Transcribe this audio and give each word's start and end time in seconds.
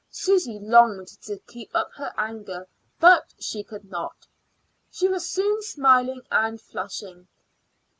Susy 0.09 0.57
longed 0.57 1.09
to 1.21 1.37
keep 1.45 1.69
up 1.75 1.91
her 1.93 2.11
anger, 2.17 2.67
but 2.99 3.35
she 3.39 3.61
could 3.63 3.85
not. 3.91 4.25
She 4.89 5.07
was 5.07 5.29
soon 5.29 5.61
smiling 5.61 6.23
and 6.31 6.59
flushing. 6.59 7.27